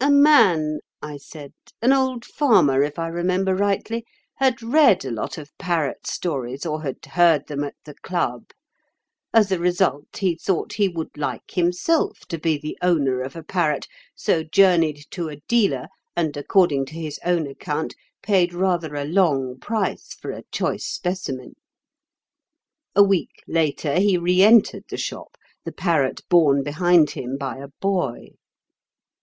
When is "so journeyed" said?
14.14-15.00